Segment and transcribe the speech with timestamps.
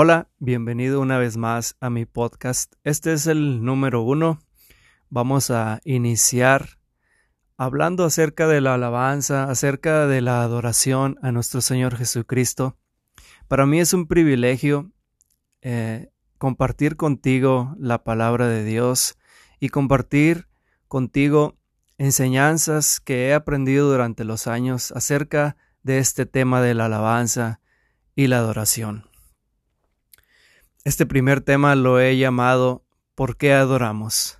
[0.00, 2.74] Hola, bienvenido una vez más a mi podcast.
[2.84, 4.38] Este es el número uno.
[5.10, 6.78] Vamos a iniciar
[7.56, 12.76] hablando acerca de la alabanza, acerca de la adoración a nuestro Señor Jesucristo.
[13.48, 14.92] Para mí es un privilegio
[15.62, 19.18] eh, compartir contigo la palabra de Dios
[19.58, 20.46] y compartir
[20.86, 21.58] contigo
[21.96, 27.60] enseñanzas que he aprendido durante los años acerca de este tema de la alabanza
[28.14, 29.07] y la adoración.
[30.84, 34.38] Este primer tema lo he llamado ¿Por qué adoramos?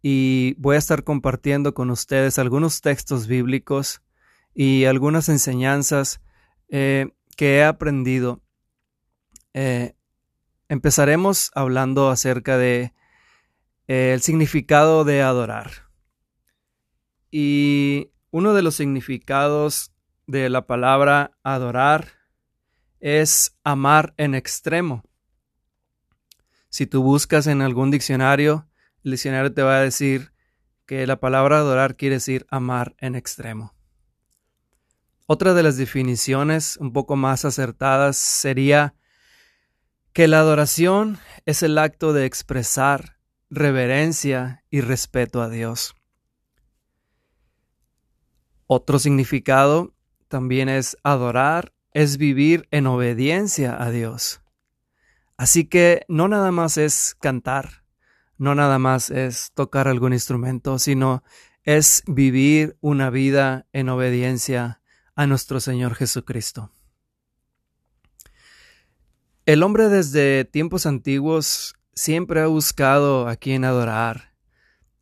[0.00, 4.02] Y voy a estar compartiendo con ustedes algunos textos bíblicos
[4.54, 6.20] y algunas enseñanzas
[6.68, 8.42] eh, que he aprendido.
[9.52, 9.94] Eh,
[10.68, 12.94] empezaremos hablando acerca de
[13.86, 15.88] eh, el significado de adorar.
[17.30, 19.92] Y uno de los significados
[20.26, 22.08] de la palabra adorar
[23.00, 25.07] es amar en extremo.
[26.68, 28.68] Si tú buscas en algún diccionario,
[29.04, 30.32] el diccionario te va a decir
[30.86, 33.74] que la palabra adorar quiere decir amar en extremo.
[35.26, 38.94] Otra de las definiciones un poco más acertadas sería
[40.14, 43.18] que la adoración es el acto de expresar
[43.50, 45.94] reverencia y respeto a Dios.
[48.66, 49.94] Otro significado
[50.28, 54.42] también es adorar, es vivir en obediencia a Dios.
[55.38, 57.84] Así que no nada más es cantar,
[58.38, 61.22] no nada más es tocar algún instrumento, sino
[61.62, 64.80] es vivir una vida en obediencia
[65.14, 66.72] a nuestro Señor Jesucristo.
[69.46, 74.34] El hombre desde tiempos antiguos siempre ha buscado a quien adorar.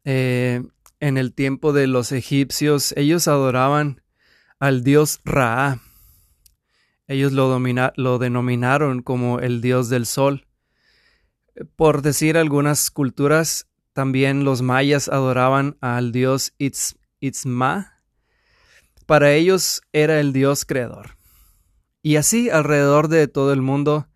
[0.05, 0.63] Eh,
[1.01, 4.03] en el tiempo de los egipcios, ellos adoraban
[4.59, 5.81] al dios Ra,
[7.09, 7.59] ellos lo,
[7.97, 10.47] lo denominaron como el dios del sol.
[11.77, 16.53] Por decir algunas culturas, también los mayas adoraban al dios
[17.21, 18.03] Itzma.
[19.07, 21.17] Para ellos era el dios creador.
[22.03, 24.09] Y así alrededor de todo el mundo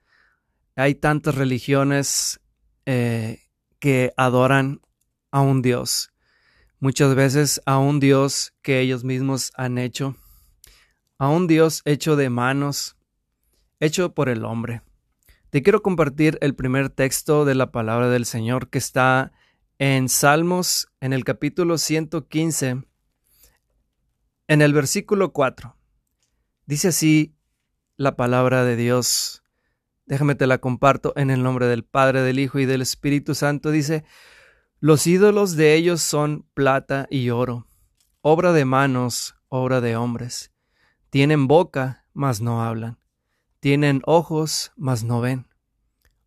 [0.76, 2.40] hay tantas religiones
[2.86, 3.40] eh,
[3.78, 4.80] que adoran
[5.30, 6.12] a un dios.
[6.78, 10.16] Muchas veces a un dios que ellos mismos han hecho
[11.20, 12.96] a un Dios hecho de manos,
[13.78, 14.80] hecho por el hombre.
[15.50, 19.30] Te quiero compartir el primer texto de la palabra del Señor que está
[19.78, 22.84] en Salmos, en el capítulo 115,
[24.48, 25.76] en el versículo 4.
[26.64, 27.34] Dice así
[27.98, 29.42] la palabra de Dios.
[30.06, 33.70] Déjame te la comparto en el nombre del Padre, del Hijo y del Espíritu Santo.
[33.70, 34.04] Dice,
[34.78, 37.66] los ídolos de ellos son plata y oro,
[38.22, 40.50] obra de manos, obra de hombres
[41.10, 42.98] tienen boca, mas no hablan.
[43.58, 45.46] Tienen ojos, mas no ven.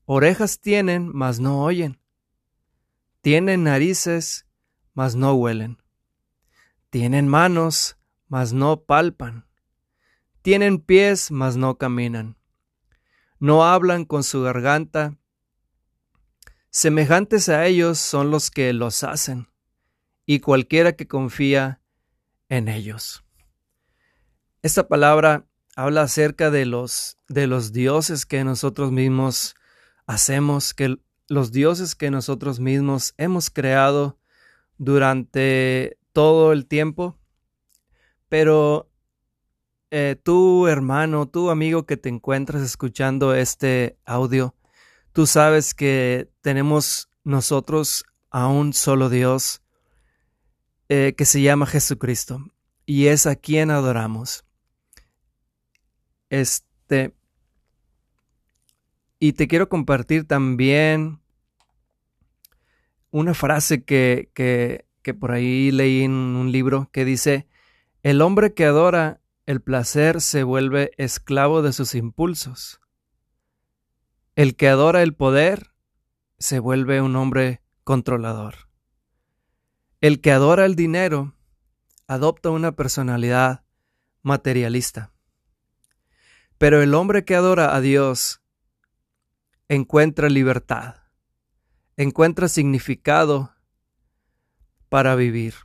[0.05, 1.99] Orejas tienen, mas no oyen.
[3.21, 4.45] Tienen narices,
[4.93, 5.81] mas no huelen.
[6.89, 9.47] Tienen manos, mas no palpan.
[10.41, 12.37] Tienen pies, mas no caminan.
[13.39, 15.17] No hablan con su garganta.
[16.69, 19.47] Semejantes a ellos son los que los hacen,
[20.25, 21.81] y cualquiera que confía
[22.49, 23.22] en ellos.
[24.63, 29.55] Esta palabra habla acerca de los, de los dioses que nosotros mismos
[30.05, 30.95] hacemos, que
[31.27, 34.17] los dioses que nosotros mismos hemos creado
[34.77, 37.19] durante todo el tiempo.
[38.29, 38.89] Pero
[39.91, 44.55] eh, tú, hermano, tú, amigo que te encuentras escuchando este audio,
[45.11, 49.61] tú sabes que tenemos nosotros a un solo Dios
[50.87, 52.39] eh, que se llama Jesucristo
[52.85, 54.45] y es a quien adoramos.
[56.33, 57.13] Este.
[59.19, 61.21] Y te quiero compartir también
[63.11, 67.47] una frase que, que, que por ahí leí en un libro que dice,
[68.01, 72.81] el hombre que adora el placer se vuelve esclavo de sus impulsos.
[74.35, 75.75] El que adora el poder
[76.39, 78.55] se vuelve un hombre controlador.
[80.01, 81.35] El que adora el dinero
[82.07, 83.63] adopta una personalidad
[84.23, 85.12] materialista.
[86.63, 88.41] Pero el hombre que adora a Dios
[89.67, 90.95] encuentra libertad,
[91.97, 93.53] encuentra significado
[94.87, 95.55] para vivir.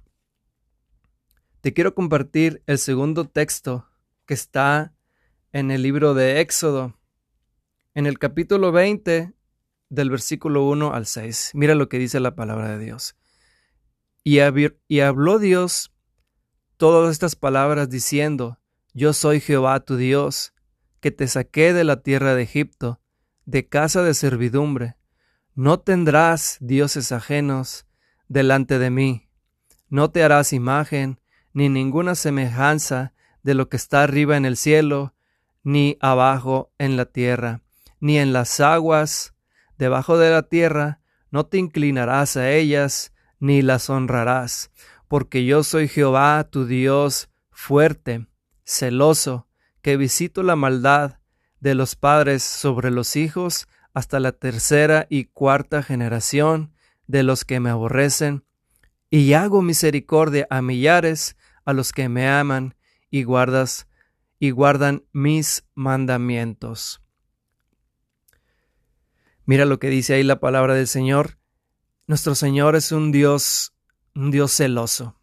[1.60, 3.86] Te quiero compartir el segundo texto
[4.26, 4.92] que está
[5.52, 6.98] en el libro de Éxodo,
[7.94, 9.34] en el capítulo 20
[9.90, 11.52] del versículo 1 al 6.
[11.54, 13.14] Mira lo que dice la palabra de Dios.
[14.24, 14.40] Y,
[14.88, 15.92] y habló Dios
[16.76, 18.58] todas estas palabras diciendo,
[18.94, 20.54] Yo soy Jehová tu Dios,
[21.00, 23.00] que te saqué de la tierra de Egipto,
[23.44, 24.96] de casa de servidumbre.
[25.54, 27.86] No tendrás dioses ajenos
[28.28, 29.28] delante de mí.
[29.88, 31.20] No te harás imagen,
[31.52, 35.14] ni ninguna semejanza de lo que está arriba en el cielo,
[35.62, 37.62] ni abajo en la tierra,
[38.00, 39.34] ni en las aguas
[39.78, 41.00] debajo de la tierra,
[41.30, 44.70] no te inclinarás a ellas, ni las honrarás,
[45.08, 48.26] porque yo soy Jehová tu Dios fuerte,
[48.64, 49.47] celoso,
[49.88, 51.19] que visito la maldad
[51.61, 56.75] de los padres sobre los hijos hasta la tercera y cuarta generación
[57.06, 58.44] de los que me aborrecen,
[59.08, 62.75] y hago misericordia a millares a los que me aman
[63.08, 63.88] y guardas
[64.38, 67.00] y guardan mis mandamientos.
[69.46, 71.38] Mira lo que dice ahí la palabra del Señor.
[72.06, 73.73] Nuestro Señor es un Dios,
[74.14, 75.19] un Dios celoso.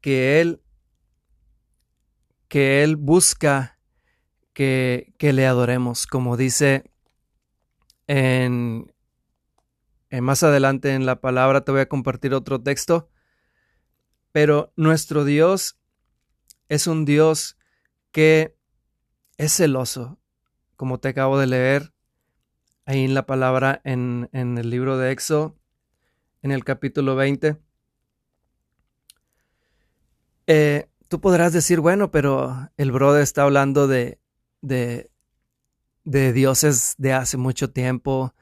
[0.00, 0.62] Que Él,
[2.54, 3.80] que Él busca
[4.52, 6.84] que, que le adoremos, como dice
[8.06, 8.94] en,
[10.08, 13.10] en más adelante en la palabra te voy a compartir otro texto.
[14.30, 15.80] Pero nuestro Dios
[16.68, 17.58] es un Dios
[18.12, 18.56] que
[19.36, 20.20] es celoso,
[20.76, 21.92] como te acabo de leer
[22.86, 25.58] ahí en la palabra en, el libro de Éxodo,
[26.40, 27.56] en el capítulo 20.
[30.46, 34.18] Eh, tú podrás decir, bueno, pero el brother está hablando de,
[34.62, 35.12] de,
[36.02, 38.34] de dioses de hace mucho tiempo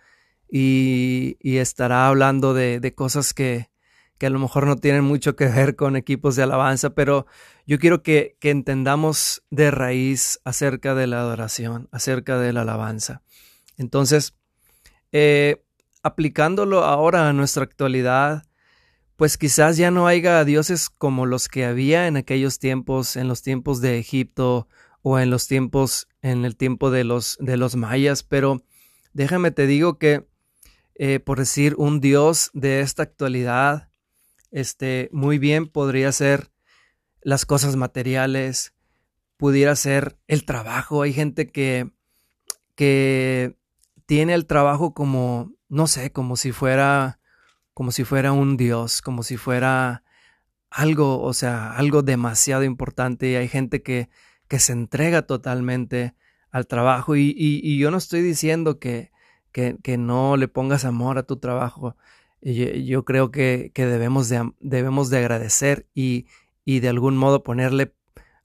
[0.50, 3.68] y, y estará hablando de, de cosas que,
[4.16, 7.26] que, a lo mejor no tienen mucho que ver con equipos de alabanza, pero
[7.66, 13.20] yo quiero que, que entendamos de raíz acerca de la adoración, acerca de la alabanza.
[13.76, 14.34] Entonces,
[15.12, 15.62] eh,
[16.02, 18.44] aplicándolo ahora a nuestra actualidad,
[19.22, 23.40] pues quizás ya no haya dioses como los que había en aquellos tiempos, en los
[23.40, 24.66] tiempos de Egipto
[25.02, 28.64] o en los tiempos, en el tiempo de los, de los mayas, pero
[29.12, 30.26] déjame te digo que,
[30.96, 33.90] eh, por decir, un dios de esta actualidad,
[34.50, 36.50] este, muy bien podría ser
[37.20, 38.74] las cosas materiales,
[39.36, 41.02] pudiera ser el trabajo.
[41.02, 41.92] Hay gente que,
[42.74, 43.56] que
[44.04, 47.20] tiene el trabajo como, no sé, como si fuera,
[47.74, 50.04] como si fuera un dios, como si fuera
[50.70, 53.30] algo, o sea, algo demasiado importante.
[53.30, 54.08] Y hay gente que,
[54.48, 56.14] que se entrega totalmente
[56.50, 57.16] al trabajo.
[57.16, 59.10] Y, y, yo no estoy diciendo que,
[59.52, 61.96] que, que, no le pongas amor a tu trabajo.
[62.40, 66.26] Yo, yo creo que, que, debemos, de, debemos de agradecer y,
[66.64, 67.94] y de algún modo ponerle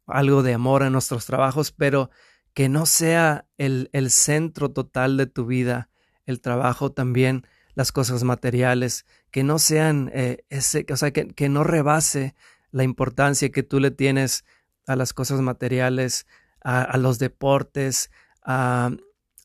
[0.05, 2.09] algo de amor a nuestros trabajos, pero
[2.53, 5.89] que no sea el, el centro total de tu vida,
[6.25, 7.45] el trabajo también,
[7.75, 9.05] las cosas materiales,
[9.37, 12.33] que no sean eh, ese, o sea, que, que, no rebase
[12.71, 14.45] la importancia que tú le tienes
[14.87, 16.25] a las cosas materiales,
[16.63, 18.09] a, los deportes,
[18.43, 18.89] a,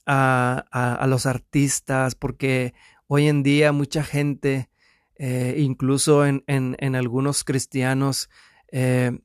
[0.06, 2.73] a, a, los artistas, porque
[3.06, 4.71] hoy en día mucha gente,
[5.17, 8.31] eh, incluso en, en, en, algunos cristianos,
[8.69, 9.19] eh,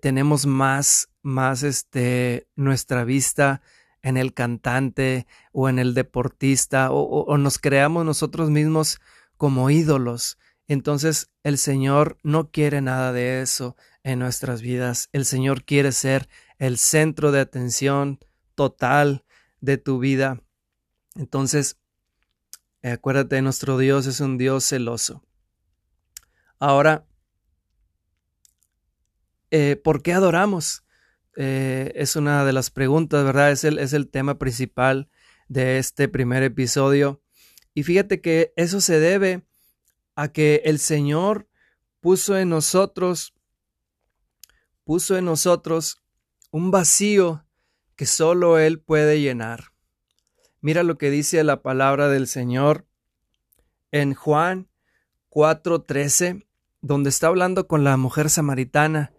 [0.00, 3.60] tenemos más, más este, nuestra vista
[4.02, 9.00] en el cantante o en el deportista o, o, nos creamos nosotros mismos
[9.40, 10.36] como ídolos.
[10.68, 15.08] Entonces el Señor no quiere nada de eso en nuestras vidas.
[15.14, 16.28] El Señor quiere ser
[16.58, 18.18] el centro de atención
[18.54, 19.24] total
[19.62, 20.42] de tu vida.
[21.14, 21.78] Entonces,
[22.82, 25.24] acuérdate, nuestro Dios es un Dios celoso.
[26.58, 27.06] Ahora,
[29.50, 30.84] eh, ¿por qué adoramos?
[31.34, 33.52] Eh, es una de las preguntas, ¿verdad?
[33.52, 35.08] Es el, es el tema principal
[35.48, 37.22] de este primer episodio.
[37.74, 39.44] Y fíjate que eso se debe
[40.14, 41.48] a que el Señor
[42.00, 43.34] puso en nosotros,
[44.84, 46.02] puso en nosotros
[46.50, 47.44] un vacío
[47.96, 49.72] que solo Él puede llenar.
[50.60, 52.86] Mira lo que dice la palabra del Señor
[53.92, 54.68] en Juan
[55.30, 56.46] 4:13,
[56.80, 59.12] donde está hablando con la mujer samaritana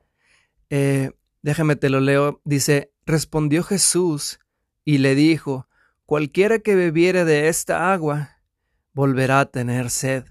[0.72, 2.42] eh, déjame te lo leo.
[2.46, 4.40] Dice, respondió Jesús
[4.86, 5.68] y le dijo,
[6.06, 8.41] cualquiera que bebiere de esta agua,
[8.94, 10.26] volverá a tener sed.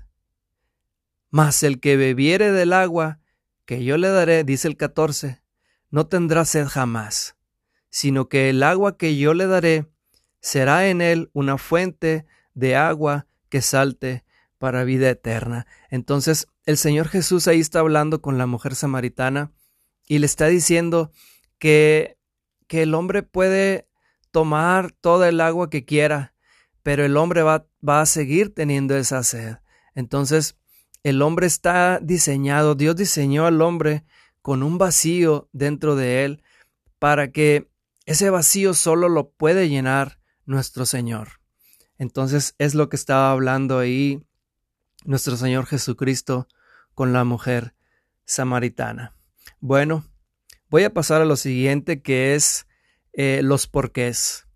[1.31, 3.21] Mas el que bebiere del agua
[3.65, 5.43] que yo le daré, dice el 14,
[5.91, 7.37] no tendrá sed jamás,
[7.89, 9.87] sino que el agua que yo le daré
[10.41, 14.25] será en él una fuente de agua que salte
[14.59, 15.67] para vida eterna.
[15.89, 19.53] Entonces, el Señor Jesús ahí está hablando con la mujer samaritana
[20.07, 21.13] y le está diciendo
[21.59, 22.19] que,
[22.67, 23.89] que el hombre puede
[24.31, 26.35] tomar toda el agua que quiera,
[26.83, 29.57] pero el hombre va, va a seguir teniendo esa sed.
[29.95, 30.57] Entonces,
[31.03, 34.05] el hombre está diseñado, Dios diseñó al hombre
[34.43, 36.43] con un vacío dentro de él
[36.99, 37.71] para que
[38.07, 41.41] ese vacío solo lo puede llenar nuestro Señor.
[41.99, 44.23] Entonces es lo que estaba hablando ahí
[45.05, 46.49] nuestro Señor Jesucristo
[46.95, 47.75] con la mujer
[48.25, 49.15] samaritana.
[49.61, 50.05] Bueno,
[50.69, 52.67] voy a pasar a lo siguiente que es
[53.13, 54.47] eh, los porqués.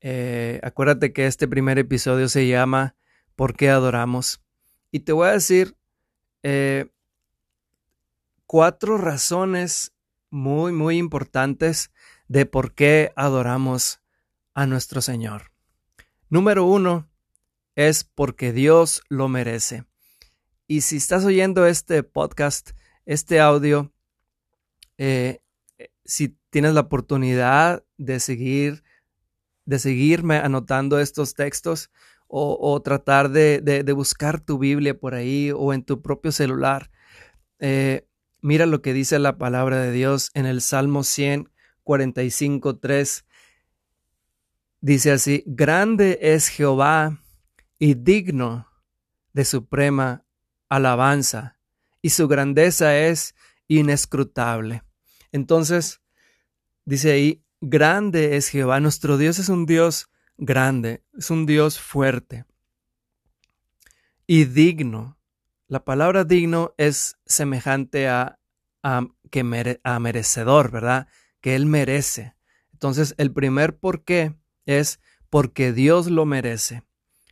[0.00, 2.94] Eh, acuérdate que este primer episodio se llama
[3.34, 4.40] ¿Por qué adoramos?
[4.90, 5.76] Y te voy a decir
[6.42, 6.86] eh,
[8.46, 9.92] cuatro razones
[10.30, 11.90] muy, muy importantes
[12.28, 14.00] de por qué adoramos
[14.54, 15.52] a nuestro Señor.
[16.28, 17.08] Número uno
[17.74, 19.84] es porque Dios lo merece.
[20.66, 22.70] Y si estás oyendo este podcast,
[23.04, 23.92] este audio,
[24.98, 25.40] eh,
[26.04, 28.82] si tienes la oportunidad de seguir,
[29.66, 31.90] de seguirme anotando estos textos
[32.28, 36.90] o, tratar de, buscar tu Biblia por ahí o en tu propio celular,
[37.60, 38.06] eh,
[38.40, 43.24] mira lo que dice la palabra de Dios en el Salmo 145, 3.
[44.80, 47.20] Dice así, grande es Jehová
[47.78, 48.66] y digno
[49.32, 50.24] de suprema
[50.68, 51.58] alabanza,
[52.02, 53.34] y su grandeza es
[53.68, 54.82] inescrutable.
[55.32, 56.00] Entonces,
[56.84, 62.44] dice ahí, grande es Jehová, nuestro Dios es un Dios grande, es un Dios fuerte
[64.26, 65.18] y digno.
[65.68, 68.38] La palabra digno es semejante a,
[68.82, 71.08] a, que merecedor, ¿verdad?
[71.40, 72.34] Que Él merece.
[72.72, 74.34] Entonces, el primer por qué
[74.64, 76.82] es porque Dios lo merece.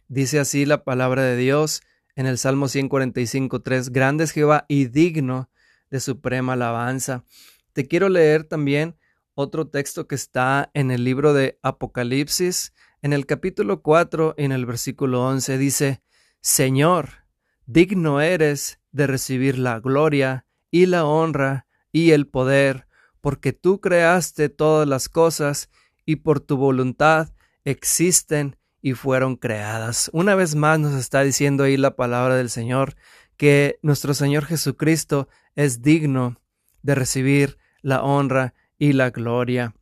[0.09, 1.83] Dice así la palabra de Dios
[2.17, 5.51] en el Salmo 145, 3, grande es Jehová y digno
[5.91, 7.25] de suprema alabanza.
[7.73, 8.97] Te quiero leer también
[9.35, 12.73] otro texto que está en el libro de Apocalipsis,
[13.03, 16.03] en el capítulo 4, en el versículo 11, dice,
[16.41, 17.25] Señor,
[17.67, 22.87] digno eres de recibir la gloria y la honra y el poder,
[23.21, 25.71] porque tú creaste todas las cosas
[26.07, 27.31] y por tu voluntad
[27.65, 30.11] existen y fueron creadas.
[30.13, 32.95] Una vez más nos está diciendo ahí la palabra del Señor
[33.37, 36.41] que nuestro Señor Jesucristo es digno
[36.83, 39.75] de recibir la honra y la gloria.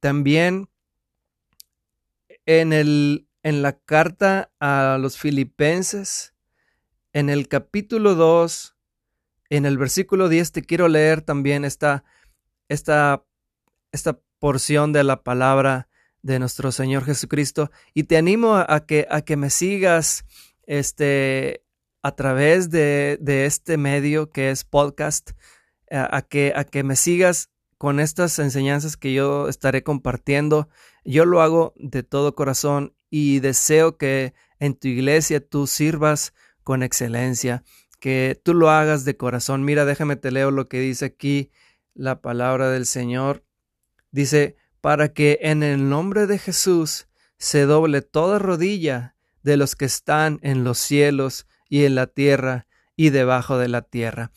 [0.00, 0.68] También
[2.46, 6.34] en, el, en la carta a los filipenses,
[7.12, 8.76] en el capítulo 2,
[9.50, 12.04] en el versículo 10, te quiero leer también esta,
[12.68, 13.24] esta,
[13.92, 15.88] esta porción de la palabra
[16.22, 20.24] de nuestro Señor Jesucristo y te animo a, que, a que me sigas
[20.66, 21.64] este,
[22.02, 25.32] a través de, de este medio que es podcast,
[25.90, 30.68] a, que, a que me sigas con estas enseñanzas que yo estaré compartiendo.
[31.04, 36.82] Yo lo hago de todo corazón y deseo que en tu iglesia tú sirvas con
[36.82, 37.62] excelencia,
[38.00, 39.64] que tú lo hagas de corazón.
[39.64, 41.50] Mira, déjame te leo lo que dice aquí
[41.94, 43.44] la palabra del Señor.
[44.10, 49.84] Dice, para que en el nombre de Jesús se doble toda rodilla de los que
[49.84, 52.66] están en los cielos y en la tierra
[52.96, 54.30] y debajo de la tierra.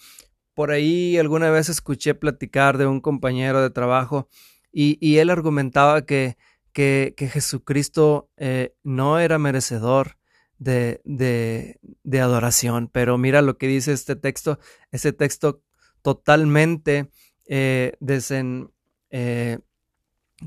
[0.58, 4.28] Por ahí alguna vez escuché platicar de un compañero de trabajo
[4.72, 6.36] y, él argumentaba que,
[6.74, 10.18] que, Jesucristo eh, no era merecedor
[10.58, 14.58] de, de, adoración, pero mira lo que dice este texto,
[14.92, 15.62] ese texto
[16.02, 17.12] totalmente
[17.46, 18.72] eh, desen,
[19.12, 19.60] eh,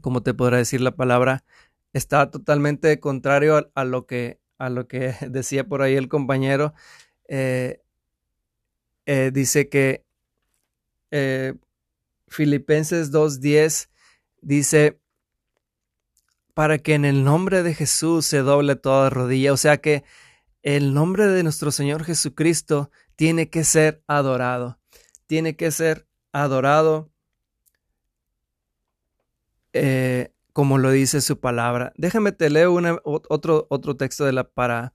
[0.01, 1.45] como te podrá decir la palabra,
[1.93, 6.75] está totalmente contrario a, lo, que, a lo que decía por ahí el compañero.
[7.29, 7.81] Eh,
[9.07, 10.05] eh, dice que
[11.11, 11.55] eh,
[12.29, 13.89] Filipenses 2.10
[14.41, 15.01] dice,
[16.55, 19.53] para que en el nombre de Jesús se doble toda rodilla.
[19.53, 20.05] O sea que
[20.63, 24.79] el nombre de nuestro Señor Jesucristo tiene que ser adorado.
[25.27, 27.11] Tiene que ser adorado
[29.73, 31.93] eh, como lo dice su palabra.
[31.97, 34.93] Déjame te leo otro, otro texto de la, para,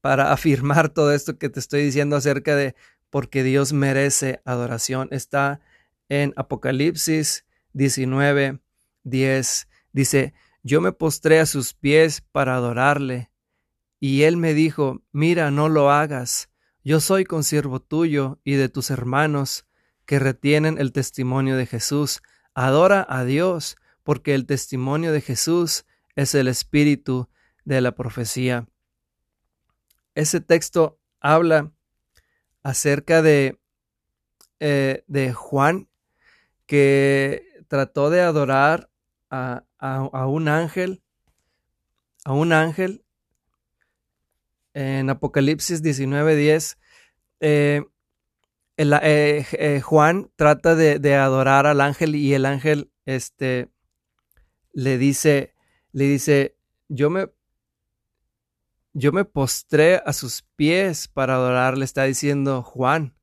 [0.00, 2.74] para afirmar todo esto que te estoy diciendo acerca de
[3.14, 5.06] porque Dios merece adoración.
[5.12, 5.60] Está
[6.08, 8.58] en Apocalipsis 19,
[9.04, 9.68] 10.
[9.92, 13.30] Dice, yo me postré a sus pies para adorarle.
[14.00, 16.50] Y él me dijo, mira, no lo hagas.
[16.82, 19.64] Yo soy consiervo tuyo y de tus hermanos
[20.06, 22.20] que retienen el testimonio de Jesús.
[22.52, 27.28] Adora a Dios porque el testimonio de Jesús es el espíritu
[27.64, 28.66] de la profecía.
[30.16, 31.73] Ese texto habla
[32.64, 33.60] acerca de,
[34.58, 35.88] eh, de Juan
[36.66, 38.90] que trató de adorar
[39.30, 39.62] a,
[40.26, 41.02] un ángel,
[42.24, 43.04] a un ángel.
[44.72, 46.78] En Apocalipsis 19:10,
[47.40, 47.84] eh,
[48.76, 53.68] eh, Juan trata de, de, adorar al ángel y el ángel este,
[54.72, 55.54] le dice,
[55.92, 56.56] le dice,
[56.88, 57.28] yo me
[58.94, 63.14] yo me postré a sus pies para adorarle, está diciendo Juan.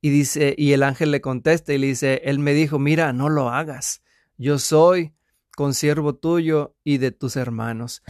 [0.00, 3.28] Y dice, y el ángel le contesta y le dice, él me dijo, mira, no
[3.28, 4.02] lo hagas.
[4.36, 5.14] Yo soy
[5.56, 8.02] consiervo tuyo y de tus hermanos.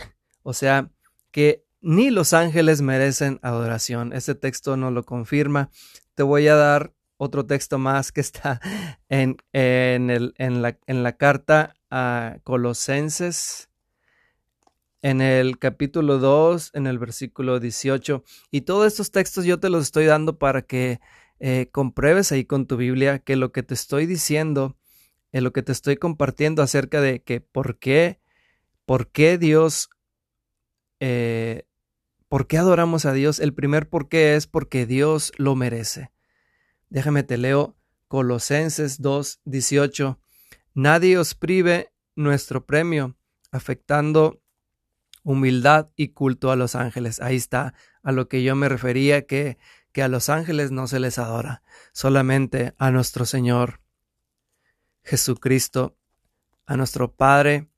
[0.43, 0.91] O sea,
[1.31, 4.13] que ni los ángeles merecen adoración.
[4.13, 5.71] Este texto no lo confirma.
[6.15, 8.61] Te voy a dar otro texto más que está
[9.09, 13.68] en, el, en, la, en la carta a Colosenses,
[15.03, 18.25] en el capítulo 2, en el versículo 18.
[18.51, 21.01] Y todos estos textos yo te los estoy dando para que
[21.41, 24.77] eh, compruebes ahí con tu Biblia que lo que te estoy diciendo,
[25.33, 28.21] en lo que te estoy compartiendo acerca de que por qué,
[28.87, 29.91] por qué Dios,
[31.01, 31.65] eh,
[32.29, 36.11] por qué adoramos a Dios, el primer por qué es porque Dios lo merece.
[36.91, 37.77] Déjame te leo
[38.09, 40.19] Colosenses 2, 18.
[40.75, 43.17] Nadie os prive nuestro premio,
[43.53, 44.41] afectando
[45.29, 47.21] humildad y culto a los ángeles.
[47.21, 49.59] Ahí está a lo que yo me refería, que,
[49.93, 53.83] que a los ángeles no se les adora, solamente a nuestro Señor
[55.03, 55.99] Jesucristo,
[56.65, 57.69] a nuestro Padre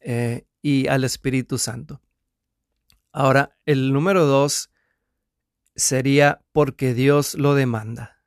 [0.00, 2.00] eh, y al Espíritu Santo.
[3.10, 4.70] Ahora, el número dos
[5.74, 8.22] sería porque Dios lo demanda.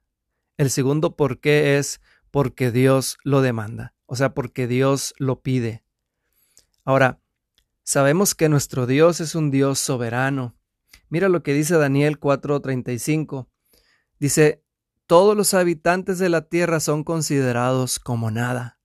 [0.58, 5.86] El segundo por qué es porque Dios lo demanda, o sea, porque Dios lo pide.
[6.84, 7.22] Ahora,
[7.90, 10.56] sabemos que nuestro Dios es un Dios soberano.
[11.10, 13.50] Mira lo que dice Daniel 4:35.
[14.20, 14.64] Dice,
[15.08, 18.80] todos los habitantes de la tierra son considerados como nada,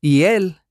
[0.00, 0.62] y Él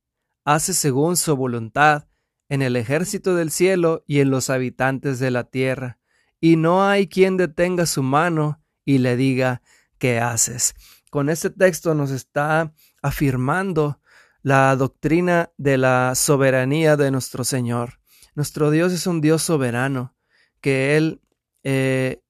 [0.46, 2.08] hace según su voluntad
[2.48, 6.00] en el ejército del cielo y en los habitantes de la tierra,
[6.40, 9.62] y no hay quien detenga su mano y le diga,
[9.98, 10.74] ¿Qué haces.
[11.10, 14.00] Con este texto nos está afirmando
[14.48, 18.00] la doctrina de la soberanía de nuestro Señor.
[18.34, 20.16] Nuestro Dios es un Dios soberano,
[20.62, 21.20] que Él
[21.64, 22.22] eh,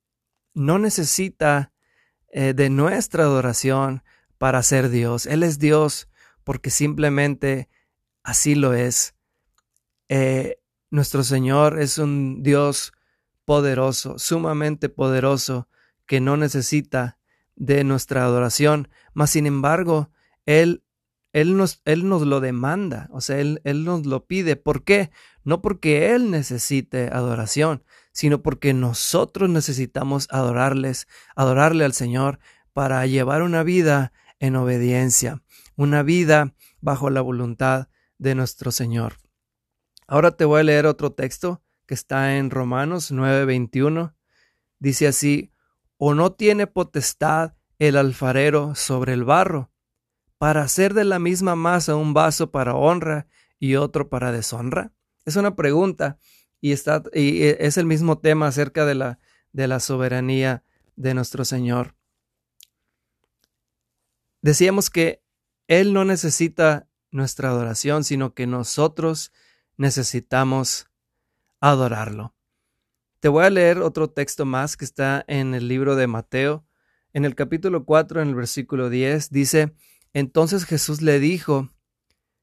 [0.55, 1.73] no necesita
[2.29, 4.01] eh, de nuestra adoración
[4.39, 5.27] para ser Dios.
[5.27, 6.09] Él es Dios
[6.43, 7.69] porque simplemente
[8.23, 9.13] así lo es.
[10.09, 10.57] Eh,
[10.89, 12.93] nuestro Señor es un Dios
[13.45, 15.69] poderoso, sumamente poderoso,
[16.07, 17.19] que no necesita
[17.55, 20.09] de nuestra adoración, mas sin embargo,
[20.47, 20.81] Él,
[21.41, 24.55] él, nos, él nos lo demanda, o sea, él, él nos lo pide.
[24.55, 25.11] ¿Por qué?
[25.43, 32.39] No porque Él necesite adoración, sino porque nosotros necesitamos adorarles, adorarle al Señor
[32.73, 35.43] para llevar una vida en obediencia,
[35.75, 39.17] una vida bajo la voluntad de nuestro Señor.
[40.07, 44.15] Ahora te voy a leer otro texto que está en Romanos 9:21.
[44.79, 45.51] Dice así,
[45.97, 49.71] ¿O no tiene potestad el alfarero sobre el barro
[50.37, 53.27] para hacer de la misma masa un vaso para honra
[53.59, 54.93] y otro para deshonra?
[55.25, 56.17] Es una pregunta
[56.61, 59.19] y, está, y es el mismo tema acerca de la,
[59.51, 60.63] de la soberanía
[60.95, 61.95] de nuestro Señor.
[64.41, 65.23] Decíamos que
[65.67, 69.31] Él no necesita nuestra adoración, sino que nosotros
[69.77, 70.87] necesitamos
[71.59, 72.35] adorarlo.
[73.19, 76.65] Te voy a leer otro texto más que está en el libro de Mateo.
[77.13, 79.73] En el capítulo 4, en el versículo 10, dice,
[80.17, 81.69] Entonces Jesús le dijo,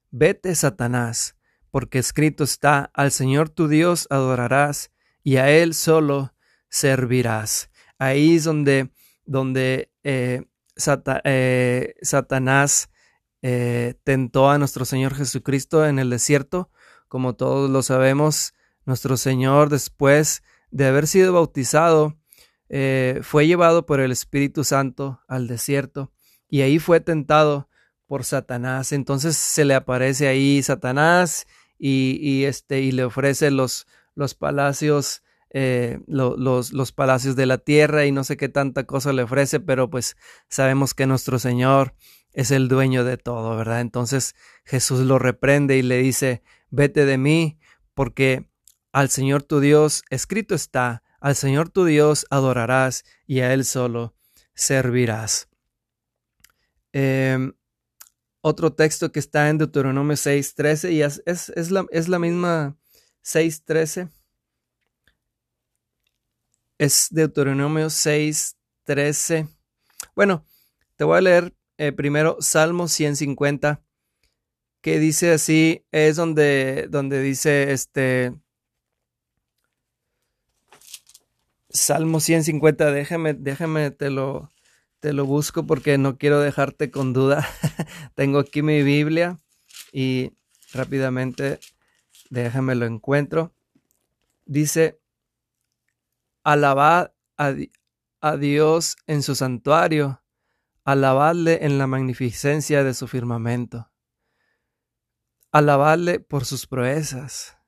[0.09, 1.35] Vete, Satanás,
[1.71, 6.33] porque escrito está, al Señor tu Dios adorarás y a Él solo
[6.69, 7.69] servirás.
[7.97, 8.93] Ahí es donde,
[9.25, 10.43] donde eh,
[11.25, 12.89] eh, Satanás
[13.41, 16.71] eh, tentó a nuestro Señor Jesucristo en el desierto.
[17.09, 18.53] Como todos lo sabemos,
[18.85, 22.17] nuestro Señor después de haber sido bautizado,
[23.21, 26.14] fue llevado por el Espíritu Santo al desierto
[26.55, 27.67] y ahí fue tentado
[28.07, 28.93] por Satanás.
[28.93, 35.99] Entonces se le aparece ahí Satanás y, este, y le ofrece los, los palacios, eh,
[36.07, 39.89] los, los palacios de la tierra y no sé qué tanta cosa le ofrece, pero
[39.89, 40.15] pues
[40.47, 41.93] sabemos que nuestro Señor
[42.31, 43.81] es el dueño de todo, ¿verdad?
[43.81, 47.59] Entonces Jesús lo reprende y le dice, vete de mí,
[47.93, 48.49] porque
[48.93, 54.15] al Señor tu Dios, escrito está, al Señor tu Dios adorarás y a Él solo
[54.53, 55.49] servirás.
[56.97, 57.51] Em,
[58.39, 62.77] otro texto que está en Deuteronomio 6.13 y es, la, es la misma
[63.21, 64.09] 6.13.
[66.77, 69.49] Es Deuteronomio 6.13.
[70.15, 70.45] Bueno,
[70.95, 73.83] te voy a leer eh, primero Salmo 150,
[74.79, 78.33] que dice así, es donde, donde dice este
[81.69, 84.49] Salmo 150, déjame, déjame, te lo,
[85.05, 87.47] te lo busco porque no quiero dejarte con duda.
[88.15, 89.37] Tengo aquí mi Biblia
[89.93, 90.31] y
[90.73, 91.59] rápidamente
[92.31, 93.53] déjame lo encuentro.
[94.45, 94.99] Dice,
[96.43, 97.53] alabad a,
[98.19, 100.23] a Dios en su santuario,
[100.85, 103.91] alabadle en la magnificencia de su firmamento,
[105.51, 107.59] alabadle por sus proezas,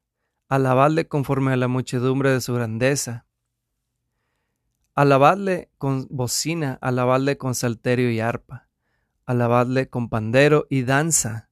[0.50, 3.27] alabadle conforme a la muchedumbre de su grandeza,
[4.98, 8.68] alabadle con bocina, alabadle con salterio y arpa,
[9.28, 11.52] alabadle con pandero y danza,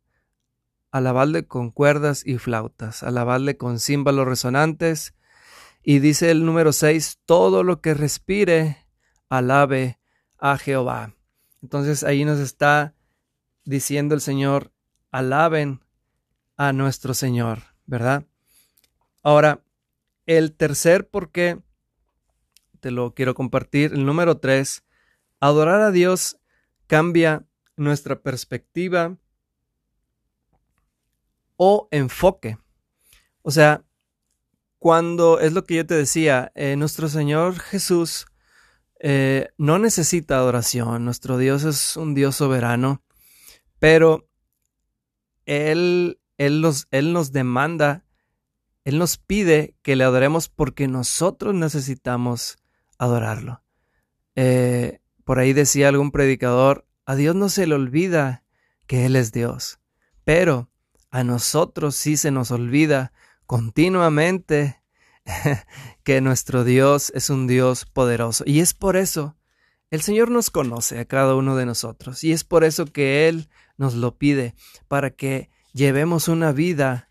[0.89, 5.13] alabadle con cuerdas y flautas, alabadle con címbalos resonantes,
[5.83, 8.83] y dice el número 6, todo lo que respire,
[9.29, 9.99] alabe
[10.39, 11.13] a Jehová.
[11.61, 12.95] Entonces ahí nos está
[13.63, 14.71] diciendo el Señor,
[15.11, 15.85] alaben
[16.57, 18.25] a nuestro Señor, ¿verdad?
[19.21, 19.61] Ahora,
[20.25, 21.61] el tercer por qué
[22.85, 23.93] te lo quiero compartir.
[23.93, 24.83] El número 3,
[25.39, 26.37] adorar a Dios
[26.85, 27.43] cambia
[27.77, 29.17] nuestra perspectiva
[31.55, 32.59] o enfoque.
[33.41, 33.83] O sea,
[34.77, 38.27] cuando es lo que yo te decía, eh, nuestro Señor Jesús
[38.99, 43.01] eh, no necesita adoración, nuestro Dios es un Dios soberano,
[43.79, 44.29] pero
[45.47, 48.05] Él, él, nos, él nos demanda,
[48.83, 52.59] Él nos pide que le adoremos porque nosotros necesitamos
[52.97, 53.63] adorarlo.
[54.35, 58.43] Eh, por ahí decía algún predicador, a Dios no se le olvida
[58.87, 59.79] que Él es Dios,
[60.23, 60.69] pero
[61.09, 63.13] a nosotros sí se nos olvida
[63.45, 64.81] continuamente
[66.03, 68.43] que nuestro Dios es un Dios poderoso.
[68.45, 69.37] Y es por eso,
[69.91, 72.23] el Señor nos conoce a cada uno de nosotros.
[72.23, 74.55] Y es por eso que Él nos lo pide,
[74.87, 77.09] para que llevemos una vida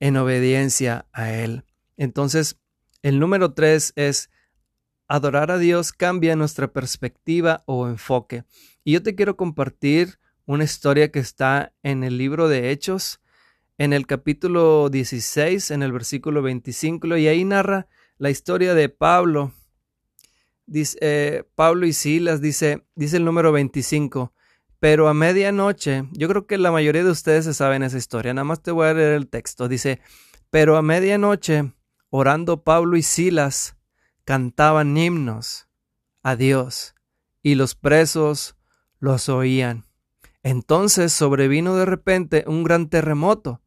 [0.00, 1.64] en obediencia a Él.
[1.96, 2.58] Entonces,
[3.02, 4.30] el número tres es
[5.08, 8.44] adorar a Dios cambia nuestra perspectiva o enfoque.
[8.84, 13.20] Y yo te quiero compartir una historia que está en el libro de Hechos,
[13.78, 17.88] en el capítulo 16, en el versículo 25, y ahí narra
[18.18, 19.52] la historia de Pablo.
[20.66, 24.32] Dice, eh, Pablo y Silas, dice, dice el número 25.
[24.78, 28.44] Pero a medianoche, yo creo que la mayoría de ustedes se saben esa historia, nada
[28.44, 29.66] más te voy a leer el texto.
[29.66, 30.00] Dice,
[30.50, 31.72] pero a medianoche,
[32.10, 33.73] orando Pablo y Silas,
[34.24, 35.68] cantaban himnos
[36.22, 36.94] a Dios,
[37.42, 38.56] y los presos
[38.98, 39.84] los oían.
[40.42, 43.62] Entonces sobrevino de repente un gran terremoto,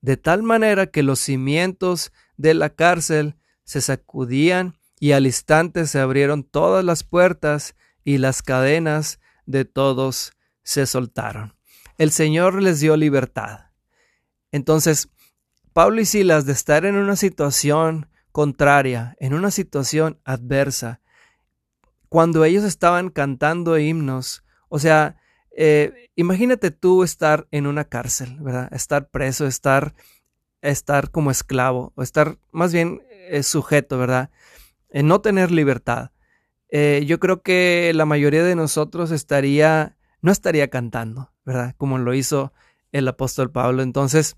[0.00, 6.00] de tal manera que los cimientos de la cárcel se sacudían y al instante se
[6.00, 11.56] abrieron todas las puertas y las cadenas de todos se soltaron.
[11.98, 13.70] El Señor les dio libertad.
[14.52, 15.08] Entonces,
[15.72, 21.00] Pablo y Silas, de estar en una situación contraria, en una situación adversa,
[22.10, 25.16] cuando ellos estaban cantando himnos, o sea,
[25.56, 28.68] eh, imagínate tú estar en una cárcel, ¿verdad?
[28.74, 29.94] Estar preso, estar,
[30.60, 34.28] estar como esclavo, o estar más bien eh, sujeto, ¿verdad?
[34.90, 36.10] En no tener libertad.
[36.68, 41.74] Eh, yo creo que la mayoría de nosotros estaría, no estaría cantando, ¿verdad?
[41.78, 42.52] Como lo hizo
[42.92, 43.82] el apóstol Pablo.
[43.82, 44.36] Entonces,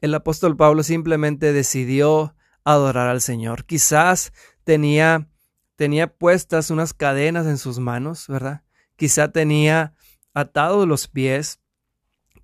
[0.00, 3.64] el apóstol Pablo simplemente decidió adorar al Señor.
[3.64, 4.32] Quizás
[4.64, 5.28] tenía,
[5.76, 8.62] tenía puestas unas cadenas en sus manos, ¿verdad?
[8.96, 9.94] Quizá tenía
[10.34, 11.60] atados los pies,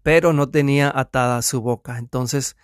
[0.02, 1.98] pero no tenía atada su boca.
[1.98, 2.56] Entonces,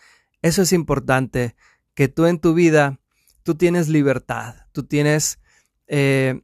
[0.43, 1.57] eso es importante,
[1.95, 2.99] que tú en tu vida,
[3.43, 5.39] tú tienes libertad, tú tienes,
[5.87, 6.43] eh,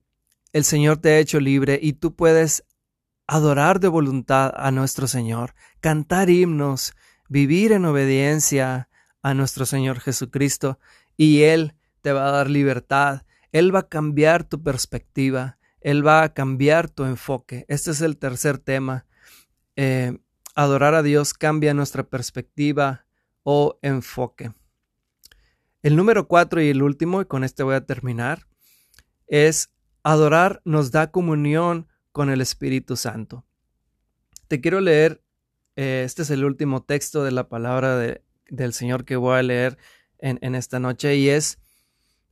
[0.52, 2.64] el Señor te ha hecho libre y tú puedes
[3.26, 6.94] adorar de voluntad a nuestro Señor, cantar himnos,
[7.28, 8.88] vivir en obediencia
[9.22, 10.78] a nuestro Señor Jesucristo
[11.18, 16.22] y Él te va a dar libertad, Él va a cambiar tu perspectiva, él va
[16.22, 17.64] a cambiar tu enfoque.
[17.68, 19.06] Este es el tercer tema.
[19.76, 20.18] Eh,
[20.54, 23.06] adorar a Dios cambia nuestra perspectiva
[23.42, 24.52] o enfoque.
[25.82, 28.46] El número cuatro y el último, y con este voy a terminar,
[29.28, 29.70] es
[30.02, 33.46] adorar nos da comunión con el Espíritu Santo.
[34.48, 35.22] Te quiero leer,
[35.76, 39.78] eh, este es el último texto de la palabra del Señor que voy a leer
[40.18, 41.58] en, esta noche y es,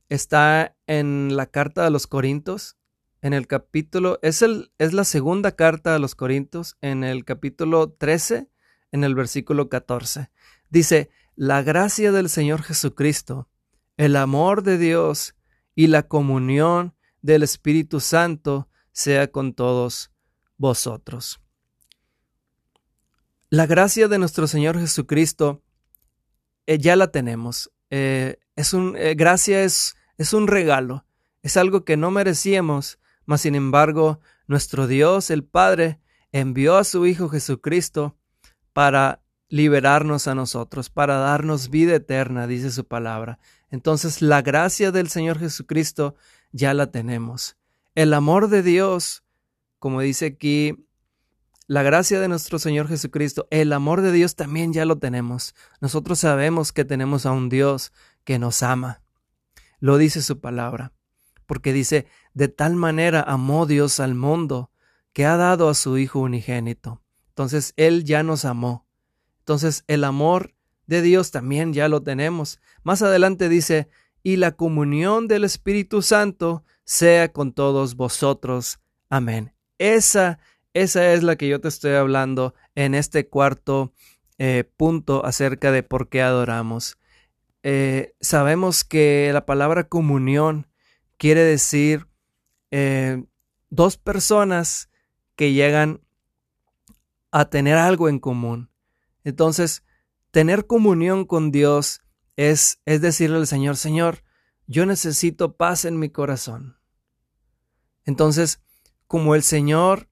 [0.09, 2.77] está en la carta de los Corintios,
[3.21, 7.91] en el capítulo, es, el, es la segunda carta a los Corintios, en el capítulo
[7.91, 8.49] 13,
[8.91, 10.29] en el versículo 14.
[10.69, 13.49] Dice, la gracia del Señor Jesucristo,
[13.97, 15.35] el amor de Dios
[15.75, 20.11] y la comunión del Espíritu Santo sea con todos
[20.57, 21.39] vosotros.
[23.49, 25.63] La gracia de nuestro Señor Jesucristo
[26.65, 27.71] eh, ya la tenemos.
[27.89, 31.05] Eh, es un, eh, gracia es, es un regalo,
[31.41, 35.99] es algo que no merecíamos, mas sin embargo, nuestro Dios, el Padre,
[36.31, 38.17] envió a su Hijo Jesucristo
[38.73, 43.39] para liberarnos a nosotros, para darnos vida eterna, dice su palabra.
[43.69, 46.15] Entonces la gracia del Señor Jesucristo
[46.51, 47.57] ya la tenemos.
[47.95, 49.23] El amor de Dios,
[49.79, 50.86] como dice aquí,
[51.67, 55.53] la gracia de nuestro Señor Jesucristo, el amor de Dios también ya lo tenemos.
[55.81, 57.91] Nosotros sabemos que tenemos a un Dios
[58.23, 59.01] que nos ama.
[59.79, 60.93] Lo dice su palabra,
[61.45, 64.71] porque dice, de tal manera amó Dios al mundo,
[65.11, 67.01] que ha dado a su Hijo unigénito.
[67.29, 68.87] Entonces Él ya nos amó.
[69.39, 70.53] Entonces el amor
[70.85, 72.59] de Dios también ya lo tenemos.
[72.83, 73.89] Más adelante dice,
[74.23, 78.79] y la comunión del Espíritu Santo sea con todos vosotros.
[79.09, 79.53] Amén.
[79.77, 80.39] Esa,
[80.73, 83.93] esa es la que yo te estoy hablando en este cuarto
[84.37, 86.97] eh, punto acerca de por qué adoramos.
[87.63, 90.67] Eh, sabemos que la palabra comunión
[91.17, 92.07] quiere decir
[92.71, 93.23] eh,
[93.69, 94.89] dos personas
[95.35, 96.01] que llegan
[97.31, 98.69] a tener algo en común.
[99.23, 99.83] Entonces,
[100.31, 102.01] tener comunión con Dios
[102.35, 104.23] es, es decirle al Señor, Señor,
[104.67, 106.77] yo necesito paz en mi corazón.
[108.05, 108.61] Entonces,
[109.07, 110.09] como el Señor,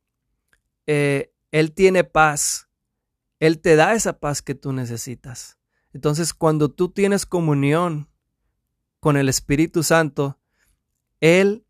[0.87, 2.69] eh, Él tiene paz,
[3.39, 5.57] Él te da esa paz que tú necesitas.
[5.93, 8.09] Entonces, cuando tú tienes comunión
[8.99, 10.39] con el Espíritu Santo,
[11.21, 11.65] Él,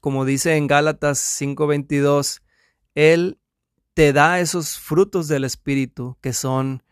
[0.00, 2.42] como dice en Gálatas 5:22,
[2.94, 3.38] Él
[3.94, 6.82] te da esos frutos del Espíritu que son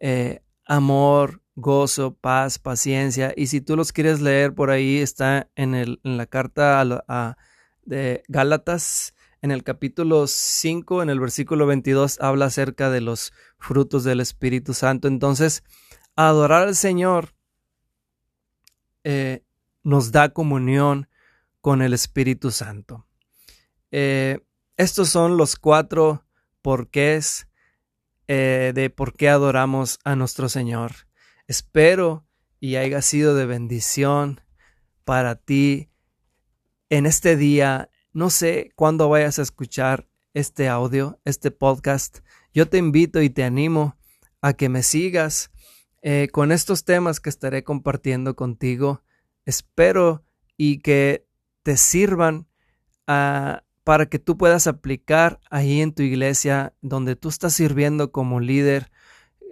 [0.00, 3.32] eh, amor, gozo, paz, paciencia.
[3.36, 7.36] Y si tú los quieres leer por ahí, está en, el, en la carta a,
[7.84, 14.02] de Gálatas, en el capítulo 5, en el versículo 22, habla acerca de los frutos
[14.02, 15.06] del Espíritu Santo.
[15.06, 15.64] Entonces,
[16.16, 17.34] adorar al Señor
[19.04, 19.44] eh,
[19.82, 21.10] nos da comunión
[21.60, 23.06] con el Espíritu Santo.
[23.90, 24.38] Eh,
[24.78, 26.24] estos son los cuatro
[26.62, 27.46] porqués
[28.28, 30.92] eh, de por qué adoramos a nuestro Señor.
[31.48, 32.26] Espero
[32.60, 34.40] y haya sido de bendición
[35.04, 35.90] para ti
[36.88, 37.90] en este día.
[38.14, 42.20] No sé cuándo vayas a escuchar este audio, este podcast.
[42.52, 43.96] Yo te invito y te animo
[44.40, 45.50] a que me sigas
[46.00, 49.02] eh, con estos temas que estaré compartiendo contigo.
[49.46, 50.24] Espero
[50.56, 51.26] y que
[51.64, 52.46] te sirvan
[53.08, 58.38] a para que tú puedas aplicar ahí en tu iglesia donde tú estás sirviendo como
[58.38, 58.92] líder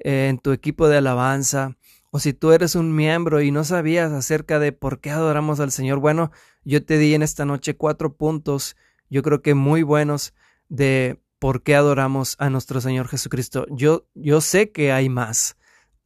[0.05, 1.77] eh, en tu equipo de alabanza
[2.13, 5.73] o si tú eres un miembro y no sabías acerca de por qué adoramos al
[5.73, 5.99] Señor.
[5.99, 6.31] Bueno,
[6.65, 8.77] yo te di en esta noche cuatro puntos,
[9.11, 10.35] yo creo que muy buenos
[10.69, 13.67] de por qué adoramos a nuestro Señor Jesucristo.
[13.71, 15.57] Yo, yo sé que hay más,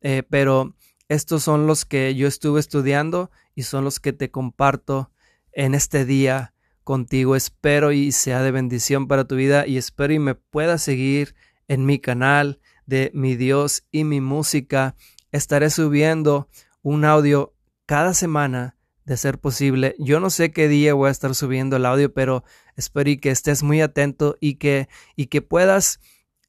[0.01, 0.75] eh, pero
[1.09, 5.12] estos son los que yo estuve estudiando y son los que te comparto
[5.53, 7.37] en este día contigo.
[7.37, 11.35] Espero y sea de bendición para tu vida y espero y me puedas seguir
[11.69, 14.97] en mi canal de mi Dios y mi música.
[15.33, 16.49] Estaré subiendo
[16.83, 18.75] un audio cada semana
[19.07, 19.97] de ser posible.
[19.99, 22.45] Yo no sé qué día voy a estar subiendo el audio, pero
[22.77, 26.01] espero y que estés muy atento y que, y que puedas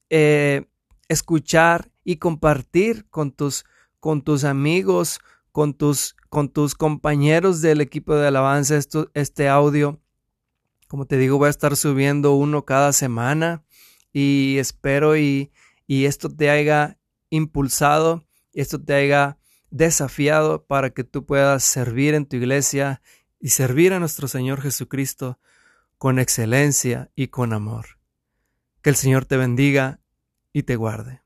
[0.09, 0.65] eh,
[1.07, 3.63] escuchar y compartir con tus,
[4.01, 5.19] con tus amigos,
[5.53, 8.77] con tus, con tus compañeros del equipo de alabanza
[9.13, 10.01] este audio
[10.87, 13.63] como te digo, voy a estar subiendo uno cada semana
[14.13, 15.51] y espero y,
[15.85, 16.97] y esto te haya
[17.29, 19.37] impulsado, esto te haya
[19.69, 23.01] desafiado para que tú puedas servir en tu iglesia
[23.39, 25.39] y servir a nuestro Señor Jesucristo
[25.97, 27.99] con excelencia y con amor.
[28.81, 29.99] Que el Señor te bendiga
[30.53, 31.21] y te guarde.